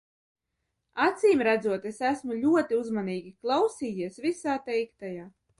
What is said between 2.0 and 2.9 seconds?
esmu ļoti